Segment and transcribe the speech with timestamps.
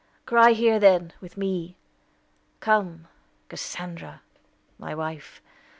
[0.25, 1.77] "Cry here then, with me.
[2.59, 3.07] Come,
[3.49, 4.23] Cassandra,
[4.79, 5.43] my wife!